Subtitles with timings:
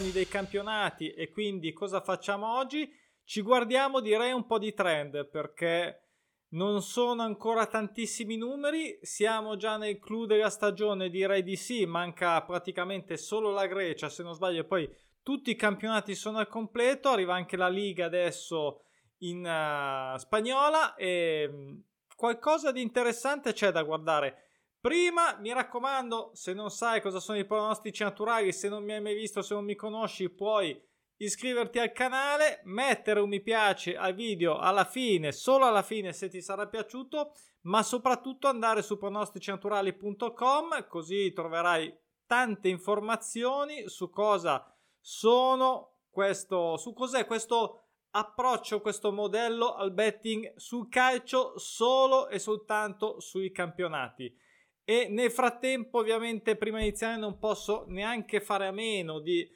[0.00, 2.90] orfani dei campionati e quindi cosa facciamo oggi?
[3.22, 6.06] Ci guardiamo direi un po' di trend perché
[6.52, 12.42] non sono ancora tantissimi numeri, siamo già nel clou della stagione, direi di sì, manca
[12.42, 14.88] praticamente solo la Grecia, se non sbaglio, poi
[15.22, 18.80] tutti i campionati sono al completo, arriva anche la Liga adesso
[19.18, 21.78] in uh, spagnola e mm,
[22.16, 24.49] qualcosa di interessante c'è da guardare.
[24.80, 29.02] Prima, mi raccomando, se non sai cosa sono i pronostici naturali, se non mi hai
[29.02, 30.74] mai visto, se non mi conosci, puoi
[31.18, 36.30] iscriverti al canale, mettere un mi piace al video alla fine, solo alla fine se
[36.30, 44.64] ti sarà piaciuto, ma soprattutto andare su pronosticinaturali.com così troverai tante informazioni su cosa
[44.98, 53.20] sono questo, su cos'è questo approccio, questo modello al betting sul calcio solo e soltanto
[53.20, 54.34] sui campionati.
[54.84, 59.48] E nel frattempo, ovviamente, prima di iniziare non posso neanche fare a meno di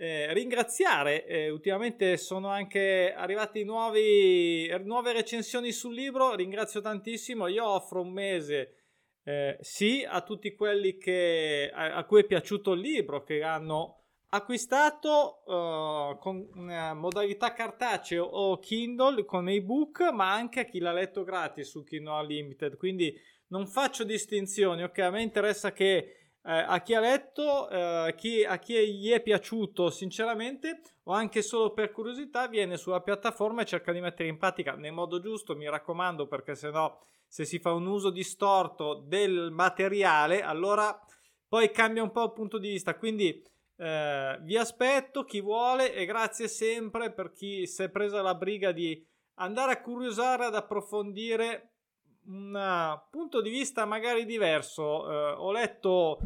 [0.00, 7.66] eh, ringraziare, eh, ultimamente sono anche arrivati nuovi, nuove recensioni sul libro, ringrazio tantissimo, io
[7.66, 8.74] offro un mese
[9.24, 13.96] eh, sì a tutti quelli che, a, a, cui è piaciuto il libro, che hanno
[14.30, 16.48] acquistato uh, con
[16.94, 22.20] modalità cartaceo o Kindle con ebook, ma anche a chi l'ha letto gratis su Kindle
[22.20, 23.14] Unlimited, quindi
[23.48, 24.98] non faccio distinzioni, ok?
[24.98, 26.18] A me interessa che
[26.48, 31.42] eh, a chi ha letto, eh, chi, a chi gli è piaciuto sinceramente o anche
[31.42, 35.56] solo per curiosità viene sulla piattaforma e cerca di mettere in pratica nel modo giusto,
[35.56, 40.98] mi raccomando, perché se no se si fa un uso distorto del materiale allora
[41.46, 42.96] poi cambia un po' il punto di vista.
[42.96, 43.42] Quindi
[43.76, 48.72] eh, vi aspetto chi vuole e grazie sempre per chi si è presa la briga
[48.72, 51.72] di andare a curiosare, ad approfondire
[52.28, 54.82] un uh, punto di vista magari diverso.
[54.82, 56.18] Uh, ho letto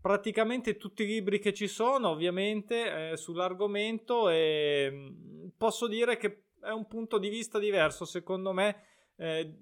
[0.00, 6.44] praticamente tutti i libri che ci sono, ovviamente, eh, sull'argomento e mm, posso dire che
[6.60, 8.84] è un punto di vista diverso, secondo me.
[9.16, 9.54] Eh,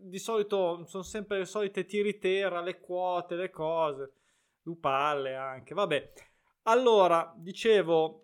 [0.00, 4.12] di solito sono sempre le solite tiritera, le quote, le cose,
[4.62, 5.74] lupalle anche.
[5.74, 6.12] Vabbè,
[6.62, 8.22] allora dicevo.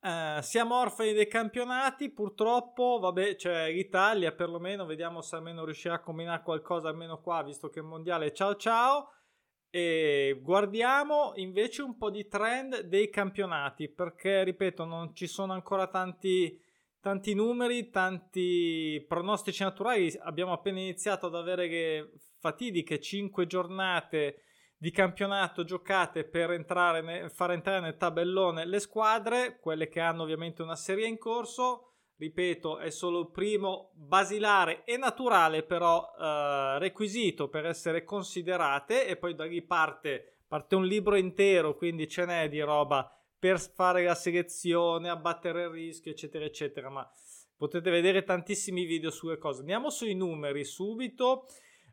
[0.00, 6.00] Eh, siamo orfani dei campionati, purtroppo, vabbè, c'è l'Italia perlomeno, vediamo se almeno riuscirà a
[6.00, 9.10] combinare qualcosa almeno qua, visto che il mondiale ciao ciao.
[9.70, 15.88] E guardiamo invece un po' di trend dei campionati, perché ripeto, non ci sono ancora
[15.88, 16.60] tanti,
[17.00, 20.16] tanti numeri, tanti pronostici naturali.
[20.22, 24.42] Abbiamo appena iniziato ad avere fatidiche 5 giornate
[24.84, 30.60] di campionato giocate per entrare, far entrare nel tabellone le squadre, quelle che hanno ovviamente
[30.60, 37.48] una serie in corso ripeto, è solo il primo basilare e naturale però eh, requisito
[37.48, 42.50] per essere considerate e poi da lì parte, parte un libro intero, quindi ce n'è
[42.50, 47.10] di roba per fare la selezione, abbattere il rischio, eccetera, eccetera, ma
[47.56, 49.60] potete vedere tantissimi video sulle cose.
[49.60, 51.46] Andiamo sui numeri subito.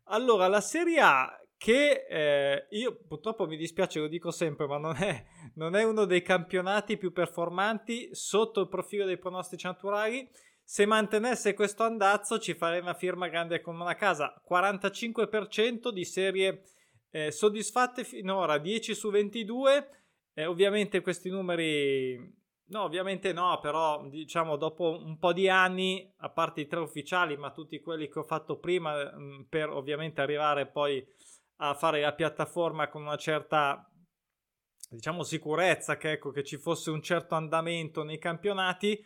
[0.06, 4.96] Allora, la Serie A che eh, io purtroppo mi dispiace, lo dico sempre, ma non
[4.96, 5.24] è,
[5.58, 10.28] non è, uno dei campionati più performanti sotto il profilo dei pronostici naturali.
[10.64, 14.42] Se mantenesse questo andazzo ci farei una firma grande come una casa.
[14.50, 16.64] 45% di serie
[17.12, 19.90] eh, soddisfatte finora, 10 su 22.
[20.34, 22.40] Eh, ovviamente questi numeri...
[22.70, 27.38] No, ovviamente no, però diciamo dopo un po' di anni, a parte i tre ufficiali,
[27.38, 31.06] ma tutti quelli che ho fatto prima, mh, per ovviamente arrivare poi
[31.64, 33.88] a fare la piattaforma con una certa
[34.90, 39.04] diciamo sicurezza che, ecco, che ci fosse un certo andamento nei campionati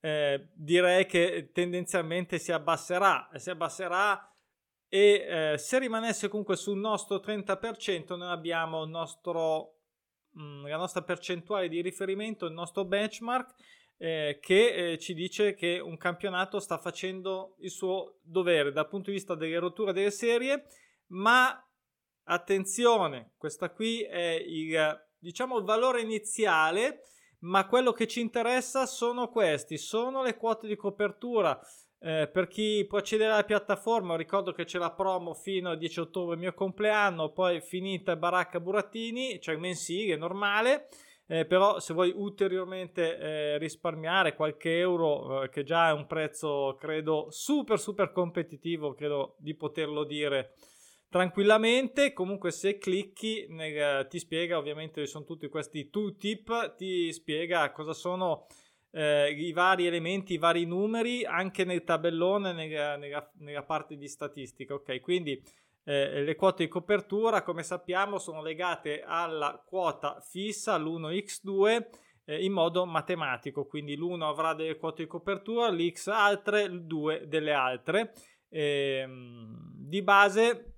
[0.00, 4.30] eh, direi che tendenzialmente si abbasserà si abbasserà
[4.86, 9.78] e eh, se rimanesse comunque sul nostro 30% noi abbiamo nostro,
[10.32, 13.54] mh, mm, la nostra percentuale di riferimento il nostro benchmark
[13.96, 19.06] eh, che eh, ci dice che un campionato sta facendo il suo dovere dal punto
[19.06, 20.66] di vista delle rotture delle serie
[21.08, 21.58] ma
[22.26, 27.00] Attenzione, questa qui è il, diciamo, il valore iniziale,
[27.40, 31.60] ma quello che ci interessa sono questi, sono le quote di copertura.
[31.98, 36.00] Eh, per chi può accedere alla piattaforma, ricordo che c'è la promo fino al 10
[36.00, 40.88] ottobre, mio compleanno, poi finita Baracca Burattini, cioè il mensile, normale.
[41.26, 46.76] Eh, però se vuoi ulteriormente eh, risparmiare qualche euro, eh, che già è un prezzo
[46.78, 50.52] credo super super competitivo, credo di poterlo dire
[51.14, 52.12] tranquillamente.
[52.12, 58.46] Comunque, se clicchi, nel, ti spiega ovviamente sono tutti questi tooltip, ti spiega cosa sono
[58.90, 64.08] eh, i vari elementi, i vari numeri anche nel tabellone, nella, nella, nella parte di
[64.08, 64.74] statistica.
[64.74, 65.40] Ok, quindi
[65.86, 71.86] Eh, le quote di copertura, come sappiamo, sono legate alla quota fissa, l'1x2,
[72.24, 77.26] eh, in modo matematico, quindi l'1 avrà delle quote di copertura, l'x altre, il 2
[77.28, 78.14] delle altre.
[78.48, 80.73] Eh, di base,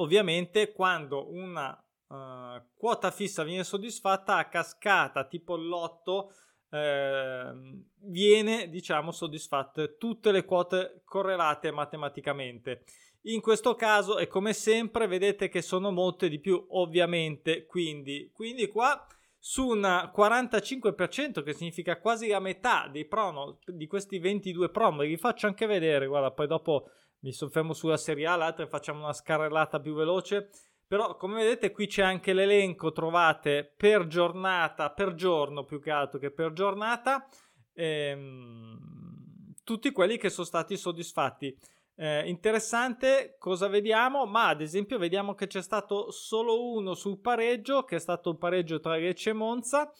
[0.00, 1.70] ovviamente, quando una
[2.08, 6.26] uh, quota fissa viene soddisfatta, a cascata, tipo l'8,
[6.70, 7.52] eh,
[8.00, 12.84] viene, diciamo, soddisfatte tutte le quote correlate matematicamente.
[13.22, 18.68] In questo caso, e come sempre, vedete che sono molte di più, ovviamente, quindi, quindi
[18.68, 19.06] qua
[19.38, 25.16] su un 45%, che significa quasi la metà dei prono, di questi 22 promo, vi
[25.16, 26.90] faccio anche vedere, guarda, poi dopo
[27.26, 30.48] mi soffermo sulla Serie A, l'altra facciamo una scarrellata più veloce,
[30.86, 36.20] però come vedete qui c'è anche l'elenco, trovate per giornata, per giorno più che altro
[36.20, 37.28] che per giornata,
[37.74, 41.58] ehm, tutti quelli che sono stati soddisfatti.
[41.96, 47.82] Eh, interessante cosa vediamo, ma ad esempio vediamo che c'è stato solo uno sul pareggio,
[47.82, 49.90] che è stato il pareggio tra Lecce e Monza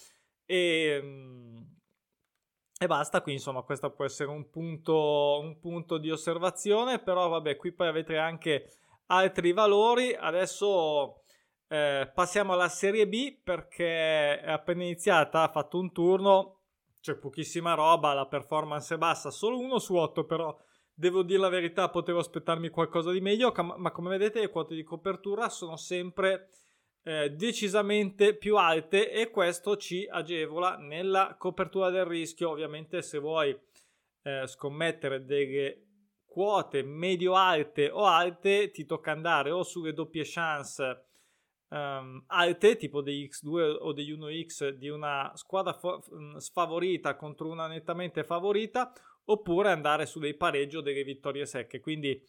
[0.45, 1.57] e, mm,
[2.79, 7.57] e basta, qui insomma questo può essere un punto, un punto di osservazione, però vabbè
[7.57, 8.71] qui poi avete anche
[9.07, 10.15] altri valori.
[10.15, 11.23] Adesso
[11.69, 16.61] eh, passiamo alla Serie B perché è appena iniziata, ha fatto un turno,
[17.01, 20.57] c'è pochissima roba, la performance è bassa, solo uno su 8 però
[20.99, 24.83] Devo dire la verità, potevo aspettarmi qualcosa di meglio, ma come vedete le quote di
[24.83, 26.49] copertura sono sempre
[27.07, 32.51] eh, decisamente più alte e questo ci agevola nella copertura del rischio.
[32.51, 33.57] Ovviamente se vuoi
[34.23, 35.85] eh, scommettere delle
[36.25, 41.05] quote medio-alte o alte, ti tocca andare o sulle doppie chance
[41.69, 46.03] um, alte, tipo degli X2 o degli 1X di una squadra fo-
[46.39, 48.93] sfavorita contro una nettamente favorita,
[49.27, 51.79] oppure andare su dei pareggi o delle vittorie secche.
[51.79, 52.21] Quindi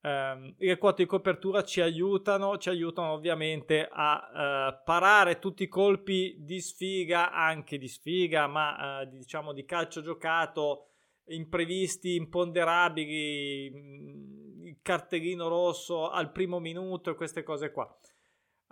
[0.00, 4.30] ehm, le quote di copertura ci aiutano, ci aiutano ovviamente a
[4.72, 10.02] eh, parare tutti i colpi di sfiga, anche di sfiga, ma eh, diciamo di calcio
[10.02, 10.86] giocato,
[11.26, 17.88] imprevisti, imponderabili, mm, il cartellino rosso al primo minuto e queste cose qua.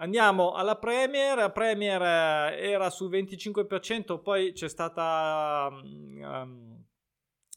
[0.01, 6.78] Andiamo alla Premier, la Premier eh, era sul 25%, poi c'è stata um,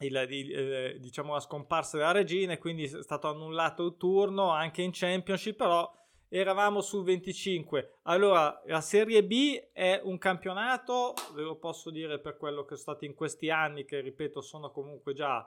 [0.02, 4.50] il, il, eh, diciamo la scomparsa della regina e quindi è stato annullato il turno
[4.50, 5.92] anche in Championship, però
[6.28, 8.00] eravamo sul 25.
[8.04, 12.78] Allora, la Serie B è un campionato, ve lo posso dire per quello che è
[12.78, 15.46] stato in questi anni, che ripeto sono comunque già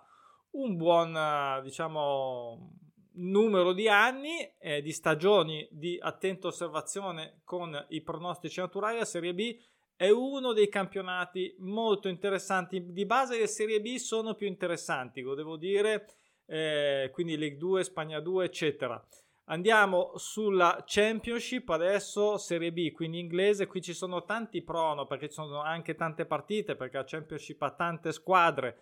[0.50, 2.70] un buon, diciamo,
[3.14, 8.98] numero di anni, eh, di stagioni di attenta osservazione con i pronostici naturali.
[8.98, 9.56] La Serie B
[9.96, 12.92] è uno dei campionati molto interessanti.
[12.92, 16.06] Di base le Serie B sono più interessanti, lo devo dire,
[16.46, 19.02] eh, quindi League 2, Spagna 2, eccetera.
[19.46, 23.66] Andiamo sulla Championship adesso, Serie B, quindi inglese.
[23.66, 27.70] Qui ci sono tanti prono perché ci sono anche tante partite perché la Championship ha
[27.72, 28.80] tante squadre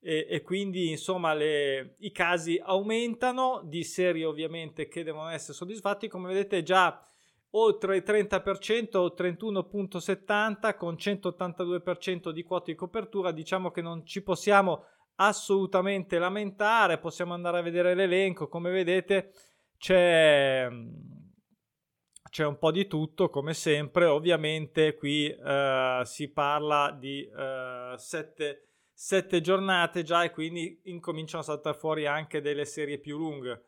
[0.00, 6.08] e, e quindi insomma le, i casi aumentano di serie ovviamente che devono essere soddisfatti.
[6.08, 7.00] Come vedete già
[7.52, 13.32] oltre il 30% o 31.70 con 182% di quote di copertura.
[13.32, 14.84] Diciamo che non ci possiamo
[15.16, 19.32] assolutamente lamentare, possiamo andare a vedere l'elenco, come vedete
[19.76, 20.68] c'è,
[22.30, 28.68] c'è un po' di tutto come sempre, ovviamente qui eh, si parla di eh, sette,
[28.92, 33.64] sette giornate già e quindi incominciano a saltare fuori anche delle serie più lunghe.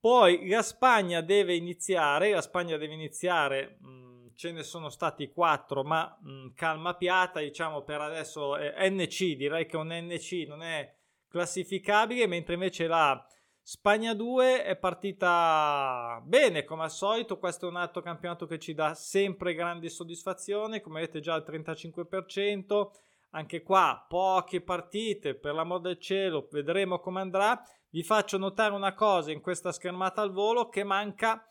[0.00, 5.30] Poi la Spagna deve iniziare, la Spagna deve iniziare, mh, mm, ce ne sono stati
[5.30, 10.46] quattro, ma mh, mm, calma piata, diciamo per adesso è NC, direi che un NC
[10.48, 10.90] non è
[11.28, 13.22] classificabile, mentre invece la
[13.62, 18.72] Spagna 2 è partita bene come al solito, questo è un altro campionato che ci
[18.72, 22.90] dà sempre grandi soddisfazioni, come vedete già il 35%,
[23.30, 27.62] anche qua poche partite, per l'amor del cielo, vedremo come andrà.
[27.90, 31.44] Vi faccio notare una cosa in questa schermata al volo che manca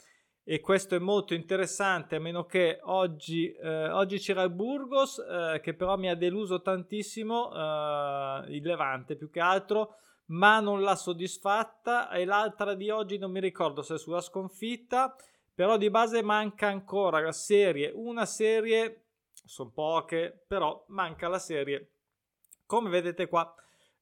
[0.43, 5.59] e questo è molto interessante a meno che oggi, eh, oggi c'era il Burgos eh,
[5.62, 9.98] che però mi ha deluso tantissimo eh, il Levante più che altro
[10.29, 15.15] ma non l'ha soddisfatta e l'altra di oggi non mi ricordo se è sulla sconfitta
[15.53, 19.09] però di base manca ancora la serie una serie
[19.50, 21.91] sono poche però manca la serie
[22.65, 23.53] come vedete qua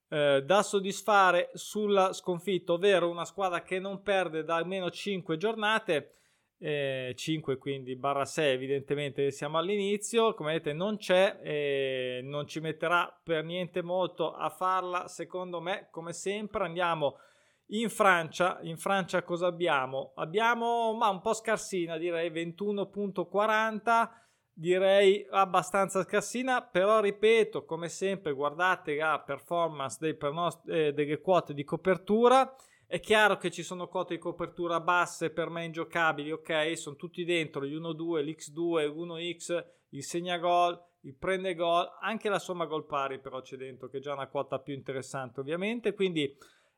[0.09, 6.11] eh, da soddisfare sulla sconfitta, ovvero una squadra che non perde da almeno 5 giornate.
[6.59, 12.59] Eh, 5 quindi barra 6 evidentemente siamo all'inizio come vedete non c'è e non ci
[12.61, 17.19] metterà per niente molto a farla secondo me come sempre andiamo
[17.67, 20.13] In Francia, in Francia cosa abbiamo?
[20.15, 24.09] Abbiamo ma un po' scarsina, direi 21.40,
[24.57, 31.53] direi abbastanza scarsina, però ripeto, come sempre, guardate la performance dei pernost- eh, delle quote
[31.53, 32.55] di copertura.
[32.87, 36.75] È chiaro che ci sono quote di copertura basse per me ingiocabili, ok?
[36.75, 42.39] Sono tutti dentro, gli 1-2, l'X2, l'1X, il segna gol, il prende gol, anche la
[42.39, 46.35] somma gol pari però c'è dentro, che è già una quota più interessante ovviamente, quindi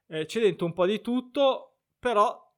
[0.07, 2.48] eh, c'è dentro un po' di tutto, però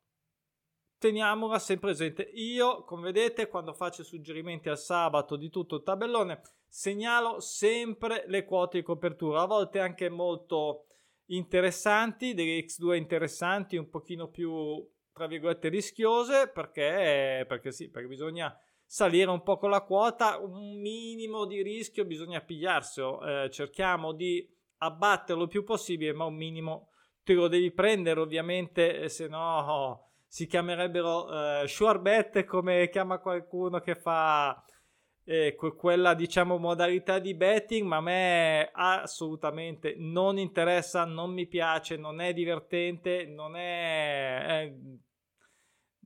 [1.02, 2.30] teniamola sempre presente.
[2.36, 8.46] Io, come vedete, quando faccio suggerimenti al sabato di tutto il tabellone, segnalo sempre le
[8.46, 10.86] quote di copertura, a volte anche molto
[11.26, 18.56] interessanti, delle X2 interessanti, un pochino più, tra virgolette, rischiose, perché, perché sì, perché bisogna
[18.86, 24.48] salire un po' con la quota, un minimo di rischio bisogna pigliarselo, eh, cerchiamo di
[24.78, 26.90] abbatterlo il più possibile, ma un minimo
[27.24, 33.82] te lo devi prendere ovviamente, se no si chiamerebbero eh, sure bet come chiama qualcuno
[33.82, 34.64] che fa
[35.26, 41.98] eh, quella diciamo modalità di betting, ma a me assolutamente non interessa, non mi piace,
[41.98, 44.46] non è divertente, non è...
[44.46, 44.74] è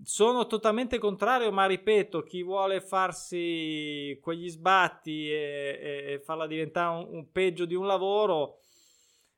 [0.04, 5.80] sono totalmente contrario, ma ripeto, chi vuole farsi quegli sbatti e,
[6.14, 8.58] e farla diventare un, un, peggio di un lavoro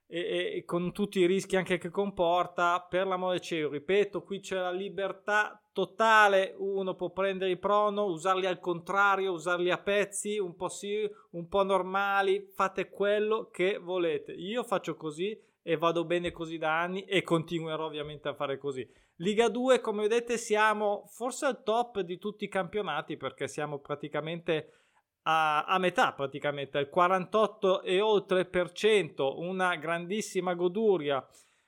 [0.07, 4.39] e, e, con tutti i rischi anche che comporta, per l'amore del cielo, ripeto, qui
[4.39, 10.39] c'è la libertà totale, uno può prendere i prono, usarli al contrario, usarli a pezzi,
[10.39, 14.31] un po' sì, un po' normali, fate quello che volete.
[14.31, 18.89] Io faccio così e vado bene così da anni e continuerò ovviamente a fare così.
[19.17, 24.86] Liga 2, come vedete, siamo forse al top di tutti i campionati perché siamo praticamente
[25.29, 31.25] a, a metà, praticamente al 48 e oltre per cento, una grandissima goduria.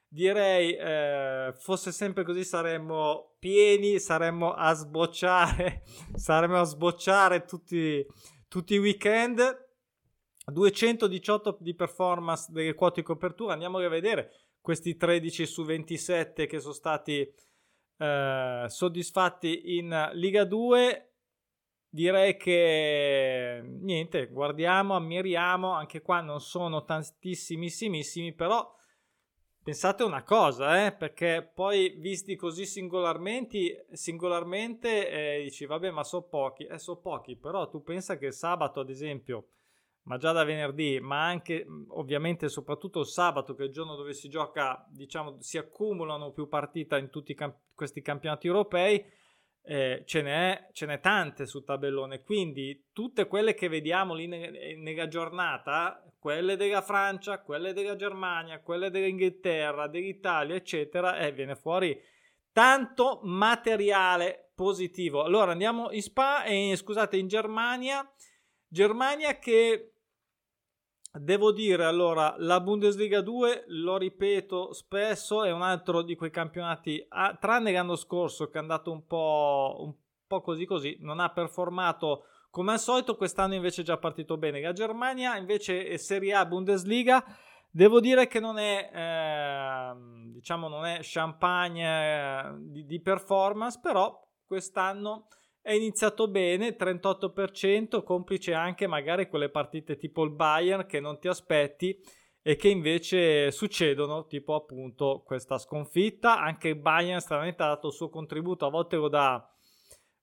[0.08, 5.84] Direi eh, fosse sempre così saremmo pieni, saremmo a sbocciare,
[6.16, 8.06] saremmo a sbocciare tutti,
[8.48, 9.68] tutti i weekend.
[10.46, 16.60] 218 di performance delle quote di copertura, andiamo a vedere questi 13 su 27 che
[16.60, 17.32] sono stati
[17.98, 21.09] eh, soddisfatti in Liga 2
[21.90, 28.72] direi che niente guardiamo ammiriamo anche qua non sono tantissimissimi però
[29.64, 36.24] pensate una cosa eh, perché poi visti così singolarmente singolarmente eh, dici vabbè ma so
[36.24, 36.66] pochi.
[36.66, 39.50] Eh so pochi però tu pensa che sabato ad esempio
[40.04, 44.28] ma già da venerdì, ma anche ovviamente soprattutto sabato, che è il giorno dove si
[44.28, 49.06] gioca, diciamo, si accumulano più partite in tutti camp- questi campionati europei,
[49.70, 52.24] eh, ce, n'è, ce n'è tante sul tabellone.
[52.24, 58.62] Quindi tutte quelle che vediamo lì ne- nella giornata, quelle della Francia, quelle della Germania,
[58.62, 61.96] quelle dell'Inghilterra, dell'Italia, eccetera, eh, viene fuori
[62.52, 65.24] tanto materiale positivo.
[65.24, 68.12] Allora andiamo in Spa e scusate in Germania
[68.68, 69.94] Germania che
[71.12, 77.04] devo dire allora la Bundesliga 2 lo ripeto spesso è un altro di quei campionati
[77.10, 79.94] ah, tranne l'anno scorso che è andato un po', un
[80.28, 84.62] po' così così non ha performato come al solito quest'anno invece è già partito bene.
[84.62, 87.24] La Germania invece è Serie A Bundesliga
[87.72, 89.94] devo dire che non è eh,
[90.32, 95.28] diciamo non è champagne eh, di, di performance però quest'anno
[95.62, 101.28] è iniziato bene, 38%, complice anche magari quelle partite tipo il Bayern che non ti
[101.28, 102.00] aspetti
[102.42, 106.40] e che invece succedono, tipo appunto questa sconfitta.
[106.40, 109.48] Anche il Bayern stranamente ha dato il suo contributo, a volte lo dà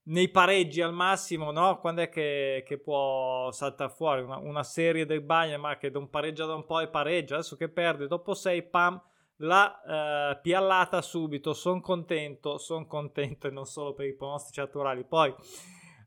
[0.05, 1.78] nei pareggi al massimo, no?
[1.81, 6.09] Quando è che, che può saltare fuori una, una, serie del Bayern, ma che non
[6.09, 9.00] pareggia da un po' e pareggia, adesso che perde, dopo 6 pam
[9.38, 11.52] la eh, piallata subito.
[11.52, 15.05] Sono contento, sono contento e non solo per i pronostici attuali.
[15.05, 15.35] Poi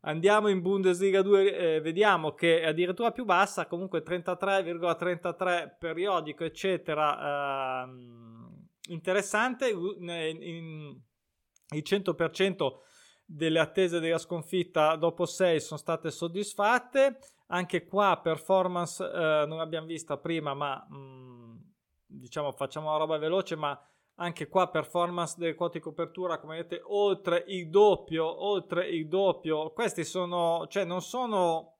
[0.01, 7.83] andiamo in Bundesliga 2, eh, vediamo che è addirittura più bassa, comunque 33,33 periodico, eccetera.
[7.83, 7.89] Eh,
[8.89, 10.09] interessante, in,
[10.41, 10.99] in,
[11.71, 12.87] il 100%
[13.31, 17.19] delle attese della sconfitta dopo 6 sono state soddisfatte.
[17.51, 21.48] Anche qua performance eh, non l'abbiamo vista prima, ma mh, mm,
[22.19, 23.79] diciamo facciamo una roba veloce, ma
[24.15, 29.71] anche qua performance delle quote di copertura, come vedete, oltre il doppio, oltre il doppio.
[29.71, 31.79] Questi sono, cioè non sono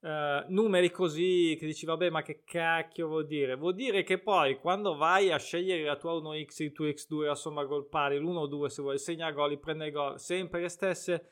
[0.00, 3.54] eh, numeri così che dici vabbè ma che cacchio vuol dire?
[3.54, 7.34] Vuol dire che poi quando vai a scegliere la tua 1x, il tuo x2, la
[7.34, 11.30] somma gol pari, l'1-2 se vuoi, segna gol, prende gol, sempre le stesse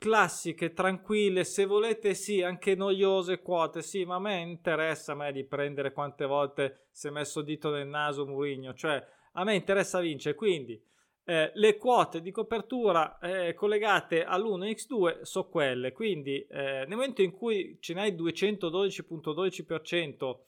[0.00, 5.30] classiche, tranquille, se volete sì, anche noiose quote, sì, ma a me interessa a me
[5.30, 10.00] di prendere quante volte si è messo dito nel naso Murigno, cioè a me interessa
[10.00, 10.82] vincere, quindi
[11.24, 17.32] eh, le quote di copertura eh, collegate all'1x2 sono quelle, quindi eh, nel momento in
[17.32, 20.38] cui ce n'hai 212.12%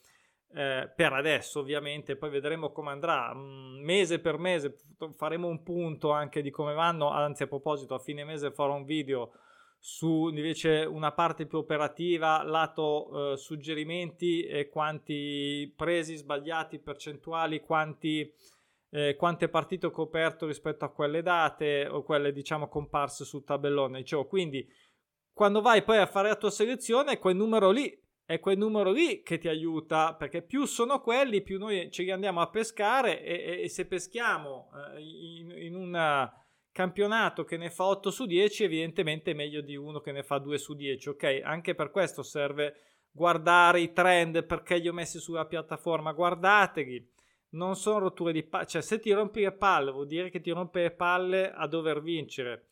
[0.55, 4.77] eh, per adesso ovviamente, poi vedremo come andrà, mm, mese per mese
[5.15, 8.85] faremo un punto anche di come vanno, anzi a proposito a fine mese farò un
[8.85, 9.33] video
[9.85, 18.33] su invece una parte più operativa, lato eh, suggerimenti e quanti presi sbagliati, percentuali, quanti,
[18.91, 23.97] eh, quante partite ho coperto rispetto a quelle date o quelle diciamo comparse sul tabellone.
[23.97, 24.65] Dicevo, quindi
[25.33, 29.21] quando vai poi a fare la tua selezione, quel numero lì è quel numero lì
[29.21, 33.63] che ti aiuta perché più sono quelli, più noi ci andiamo a pescare e, e,
[33.63, 36.33] e se peschiamo eh, in, in una
[36.73, 40.39] campionato che ne fa 8 su 10 evidentemente è meglio di uno che ne fa
[40.39, 41.41] 2 su 10 ok?
[41.43, 42.75] Anche per questo serve
[43.11, 46.11] guardare i trend perché li ho messi sulla piattaforma.
[46.11, 47.11] Guardateli
[47.51, 50.49] non sono rotture di palle cioè se ti rompi le palle vuol dire che ti
[50.49, 52.65] rompe le palle a dover vincere.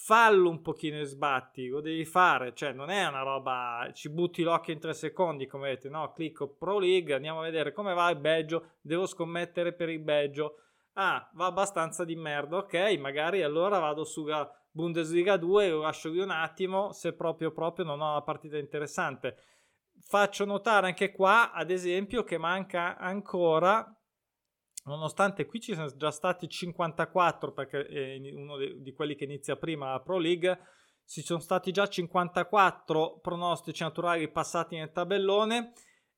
[0.00, 4.42] Fallo un pochino e sbatti lo devi fare cioè non è una roba ci butti
[4.42, 6.12] l'occhio in 3 secondi come vedete no?
[6.12, 10.62] Clicco pro league andiamo a vedere come va il Belgio devo scommettere per il Belgio
[10.98, 16.10] ah, va abbastanza di merda, ok, magari allora vado sulla Bundesliga 2 e lo lascio
[16.10, 19.36] lì un attimo se proprio proprio non ho una partita interessante.
[20.00, 23.92] Faccio notare anche qua, ad esempio, che manca ancora
[24.84, 29.90] nonostante qui ci sono già stati 54 perché è uno di quelli che inizia prima
[29.92, 30.58] la Pro League
[31.04, 35.72] ci sono stati già 54 pronostici naturali passati nel tabellone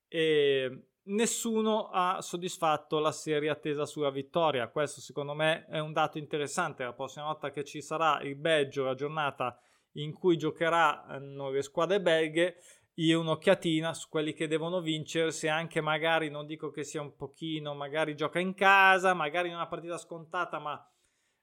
[0.07, 4.69] e nessuno ha soddisfatto la serie attesa sulla vittoria.
[4.69, 6.85] Questo secondo me è un dato interessante.
[6.85, 9.59] La prossima volta che ci sarà il Belgio, la giornata
[9.95, 12.57] in cui giocheranno le squadre belghe,
[12.95, 17.17] io un'occhiatina su quelli che devono vincere, se anche magari non dico che sia un
[17.17, 20.85] pochino, magari gioca in casa, magari in una partita scontata, ma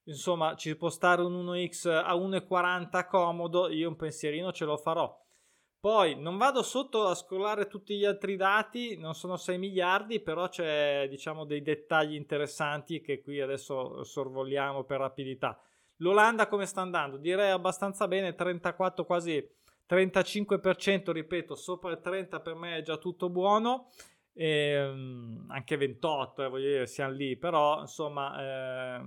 [0.04, 5.14] insomma ci può stare un 1x a 1,40 comodo, io un pensierino ce lo farò.
[5.80, 10.50] Poi non vado sotto a scrollare tutti gli altri dati, non sono 6 miliardi, però
[10.50, 15.60] c'è diciamo dei dettagli interessanti che qui adesso sorvoliamo per rapidità.
[15.98, 17.18] L'Olanda come sta andando?
[17.18, 19.56] Direi abbastanza bene, 34 quasi
[19.88, 23.90] 35%, ripeto, sopra il 30 per me è già tutto buono.
[24.34, 29.02] E, ehm, anche 28, eh, voglio dire, siamo lì, però insomma eh,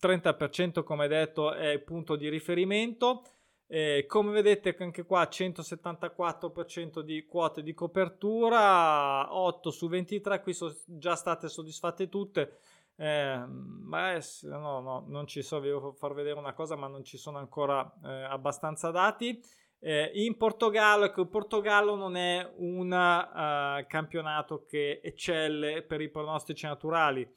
[0.00, 3.22] 30% come detto è il punto di riferimento.
[3.68, 10.72] Eh, come vedete anche qua 174% di quote di copertura, 8 su 23, qui sono
[10.86, 12.58] già state soddisfatte tutte.
[12.94, 17.02] Eh, è, no, no, non ci so, vi devo far vedere una cosa, ma non
[17.04, 19.42] ci sono ancora eh, abbastanza dati.
[19.80, 26.08] Eh, in Portogallo, ecco, il Portogallo non è un uh, campionato che eccelle per i
[26.08, 27.28] pronostici naturali.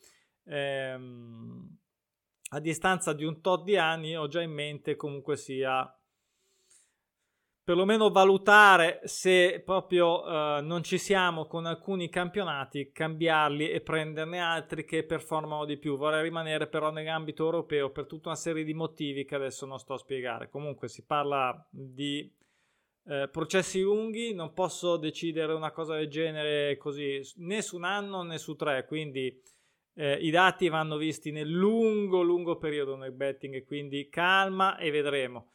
[0.46, 1.78] Ehm,
[2.52, 5.94] a distanza di un tot di anni ho già in mente comunque sia
[7.70, 14.84] perlomeno valutare se proprio uh, non ci siamo con alcuni campionati, cambiarli e prenderne altri
[14.86, 15.96] che performano di più.
[15.96, 19.94] Vorrei rimanere però nell'ambito europeo per tutta una serie di motivi che adesso non sto
[19.94, 20.50] a spiegare.
[20.50, 22.36] Comunque si parla di
[23.06, 28.24] eh, processi lunghi, non posso decidere una cosa del genere così né su un anno
[28.24, 29.40] né su tre, quindi
[29.94, 35.52] eh, i dati vanno visti nel lungo, lungo periodo nel betting, quindi calma e vedremo.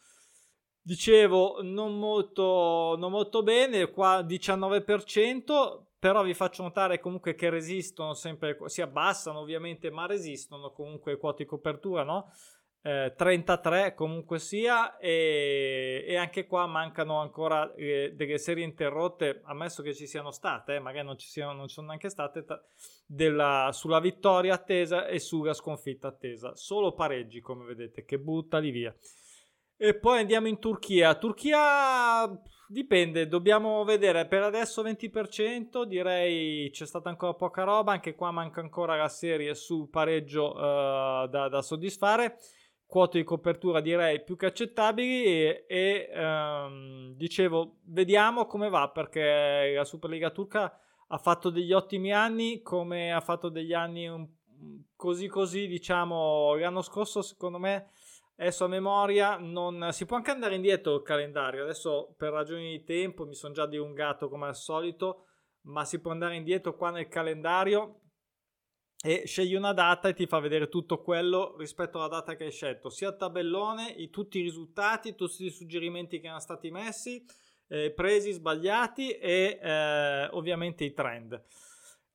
[0.87, 8.13] Dicevo, non molto, non molto bene, qua 19%, però vi faccio notare comunque che resistono
[8.13, 12.31] sempre, si abbassano ovviamente, ma resistono comunque quote di copertura, no?
[12.83, 19.83] Eh, 33 comunque sia e, e, anche qua mancano ancora eh, delle serie interrotte ammesso
[19.83, 22.63] che ci siano state eh, magari non ci, siano, non ci sono neanche state ta-
[23.07, 28.95] della, sulla vittoria attesa e sulla sconfitta attesa solo pareggi come vedete che buttali via
[29.77, 31.15] e poi andiamo in Turchia.
[31.15, 32.29] Turchia
[32.69, 34.27] dipende, dobbiamo vedere.
[34.27, 37.93] Per adesso 20%, direi c'è stata ancora poca roba.
[37.93, 42.39] Anche qua manca ancora la serie su pareggio uh, da, da, soddisfare.
[42.87, 45.25] Quote di copertura direi più che accettabili.
[45.25, 52.13] E, e um, dicevo, vediamo come va perché la Superliga turca ha fatto degli ottimi
[52.13, 54.27] anni, come ha fatto degli anni un,
[54.95, 57.91] così così, diciamo, l'anno scorso secondo me
[58.37, 61.63] Adesso a memoria non si può anche andare indietro il calendario.
[61.63, 65.27] Adesso per ragioni di tempo mi sono già dilungato come al solito,
[65.63, 68.01] ma si può andare indietro qua nel calendario
[69.07, 72.51] e scegli una data e ti fa vedere tutto quello rispetto alla data che hai
[72.51, 77.23] scelto, sia il tabellone, i, tutti i risultati, tutti i suggerimenti che erano stati messi,
[77.69, 81.39] eh, presi, sbagliati e eh, ovviamente i trend.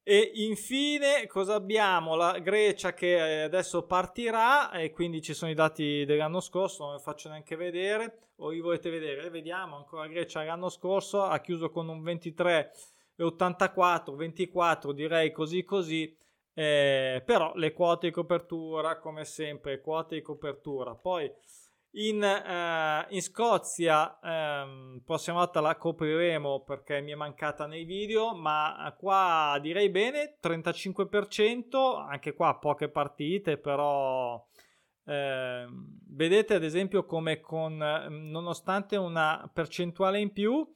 [0.04, 2.16] E infine cosa abbiamo?
[2.16, 7.04] La Grecia che adesso partirà e quindi ci sono i dati dell'anno scorso, non vi
[7.04, 9.30] faccio neanche vedere, o li volete vedere?
[9.30, 16.16] Vediamo ancora Grecia l'anno scorso ha chiuso con un 23,84, 24 direi così così,
[16.54, 20.96] eh, però le quote di copertura come sempre, quote di copertura.
[20.96, 21.32] Poi
[21.92, 28.36] in, eh, in Scozia, ehm, prossima volta la copriremo perché mi è mancata nei video,
[28.36, 34.46] ma qua direi bene, 35%, anche qua poche partite, però
[35.06, 35.68] eh,
[36.10, 40.72] vedete ad esempio come con, nonostante una percentuale in più,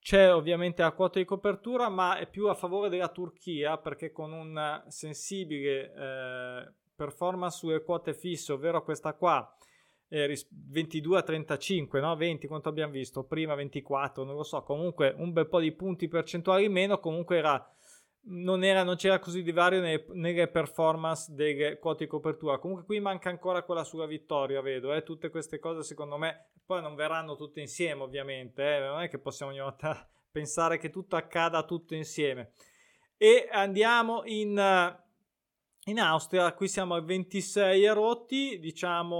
[0.00, 4.32] c'è ovviamente la quota di copertura, ma è più a favore della Turchia perché con
[4.32, 9.50] un sensibile eh, performance sulle quote fisse, ovvero questa qua,
[10.08, 12.16] eh, 22 a 35, no?
[12.16, 16.08] 20 quanto abbiamo visto, prima 24, non lo so, comunque un bel po' di punti
[16.08, 17.70] percentuali in meno, comunque era,
[18.30, 22.84] non, era, non c'era così di vario nelle, nelle, performance delle quote di copertura, comunque
[22.84, 25.02] qui manca ancora quella sulla vittoria, vedo, eh?
[25.02, 28.80] tutte queste cose secondo me poi non verranno tutte insieme ovviamente, eh?
[28.80, 32.52] non è che possiamo ogni volta pensare che tutto accada tutto insieme.
[33.20, 34.56] E andiamo in
[35.88, 39.16] in Austria qui siamo a 26 erotti, diciamo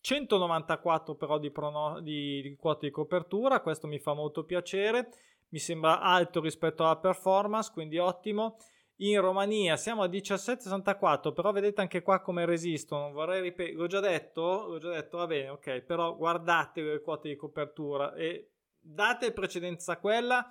[0.00, 5.10] 194 però di, prono- di, di quote di copertura, questo mi fa molto piacere,
[5.50, 8.56] mi sembra alto rispetto alla performance, quindi ottimo.
[8.96, 13.10] In Romania siamo a 17,64, però vedete anche qua come resistono.
[13.10, 17.28] Vorrei ripetere, l'ho già detto, l'ho già detto, va bene, ok, però guardate le quote
[17.28, 20.50] di copertura e date precedenza a quella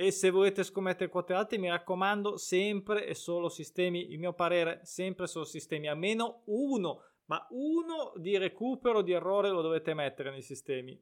[0.00, 4.78] e se volete scommettere quote alte mi raccomando sempre e solo sistemi il mio parere
[4.84, 10.40] sempre solo sistemi almeno uno ma uno di recupero di errore lo dovete mettere nei
[10.40, 10.96] sistemi.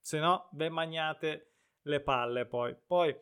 [0.00, 2.76] Se no ve magnate le palle poi.
[2.84, 3.16] Poi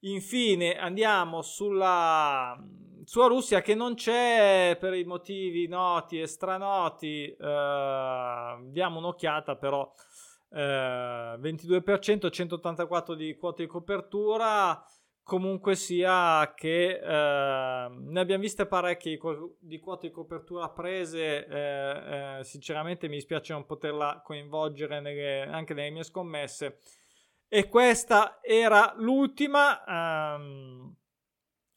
[0.00, 2.60] infine andiamo sulla
[3.04, 7.28] sulla Russia che non c'è per i motivi noti e stranoti.
[7.30, 9.88] Eh, diamo un'occhiata però
[10.50, 14.82] eh, 22%, 184 di quote di copertura.
[15.22, 19.18] Comunque sia che eh, ne abbiamo viste parecchie
[19.58, 25.74] di quote di copertura prese, eh, eh, sinceramente mi dispiace non poterla coinvolgere nelle, anche
[25.74, 26.78] nelle mie scommesse.
[27.48, 29.84] E questa era l'ultima.
[29.84, 30.94] Ehm,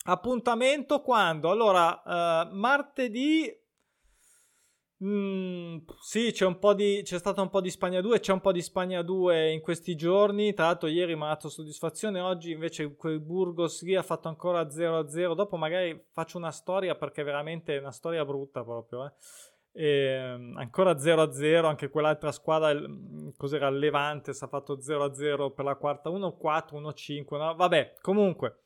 [0.05, 1.49] appuntamento quando?
[1.49, 3.51] Allora, eh, martedì
[5.01, 8.61] Mm, sì, c'è, di, c'è stato un po' di Spagna 2, c'è un po' di
[8.61, 10.53] Spagna 2 in questi giorni.
[10.53, 12.19] Tra l'altro, ieri mi ha dato soddisfazione.
[12.19, 15.35] Oggi invece quel Burgos lì ha fatto ancora 0-0.
[15.35, 19.05] Dopo magari faccio una storia perché veramente è una storia brutta proprio.
[19.05, 19.11] Eh.
[19.71, 22.77] E, ehm, ancora 0-0, anche quell'altra squadra,
[23.37, 27.37] cos'era il Levante, si è fatto 0-0 per la quarta, 1-4, 1-5.
[27.37, 27.55] No?
[27.55, 28.63] Vabbè, comunque.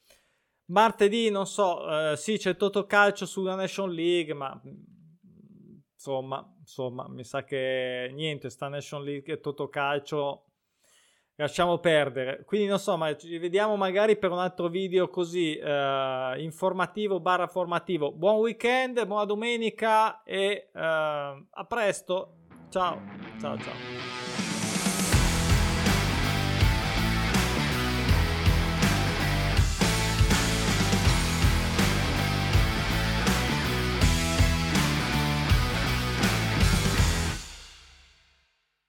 [0.65, 4.59] Martedì, non so, eh, sì, c'è il Toto Calcio sulla Nation League, ma
[6.03, 10.43] insomma, insomma, mi sa che niente, sta Nation League e Totocalcio
[11.35, 12.43] lasciamo perdere.
[12.43, 17.47] Quindi non so, ma ci vediamo magari per un altro video così eh, informativo barra
[17.47, 18.11] formativo.
[18.11, 22.35] Buon weekend, buona domenica e eh, a presto.
[22.69, 22.99] Ciao,
[23.39, 24.32] ciao, ciao.